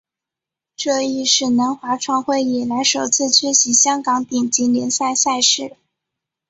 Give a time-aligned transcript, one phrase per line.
[0.75, 5.77] 这亦是南华创会以来首次缺席香港顶级联赛赛事。